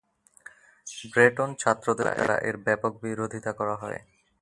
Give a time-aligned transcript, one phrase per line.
[1.11, 3.99] Brereton ছাত্রদের দ্বারা এর ব্যাপক বিরোধিতা করা হয়।